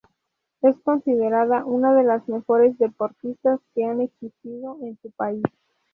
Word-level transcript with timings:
Es 0.63 0.75
considerada 0.79 1.63
una 1.63 1.93
de 1.93 2.03
las 2.03 2.27
mejores 2.27 2.75
deportistas 2.79 3.59
que 3.75 3.83
han 3.85 4.01
existido 4.01 4.79
en 4.81 4.97
su 4.99 5.11
país. 5.11 5.43